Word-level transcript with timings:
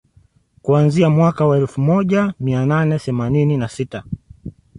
Kuanzia 0.61 1.09
mwaka 1.09 1.45
wa 1.45 1.57
elfu 1.57 1.81
moja 1.81 2.33
mia 2.39 2.65
nane 2.65 2.99
themanini 2.99 3.57
na 3.57 3.67
sita 3.67 4.03